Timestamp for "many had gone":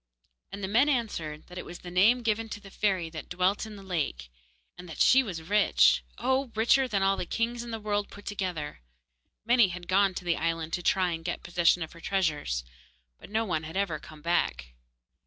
9.45-10.15